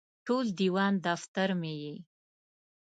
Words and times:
ټول 0.25 0.45
دیوان 0.59 0.93
دفتر 1.07 1.47
مې 1.59 1.73
یې 1.83 1.95